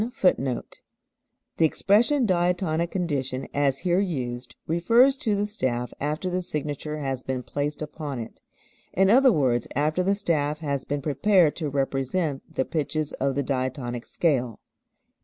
[Footnote 0.13 0.81
7: 1.57 1.57
The 1.57 1.65
expression 1.65 2.25
"diatonic 2.25 2.89
condition" 2.89 3.47
as 3.53 3.77
here 3.85 3.99
used 3.99 4.55
refers 4.65 5.15
to 5.17 5.35
the 5.35 5.45
staff 5.45 5.93
after 5.99 6.27
the 6.27 6.41
signature 6.41 6.97
has 6.97 7.21
been 7.21 7.43
placed 7.43 7.83
upon 7.83 8.17
it, 8.17 8.41
in 8.93 9.11
other 9.11 9.31
words 9.31 9.67
after 9.75 10.01
the 10.01 10.15
staff 10.15 10.57
has 10.57 10.85
been 10.85 11.03
prepared 11.03 11.55
to 11.57 11.69
represent 11.69 12.41
the 12.55 12.65
pitches 12.65 13.13
of 13.13 13.35
the 13.35 13.43
diatonic 13.43 14.07
scale. 14.07 14.59